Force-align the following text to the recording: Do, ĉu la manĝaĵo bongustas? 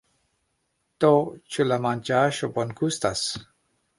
Do, 1.03 1.11
ĉu 1.57 1.67
la 1.69 1.77
manĝaĵo 1.85 2.51
bongustas? 2.57 3.25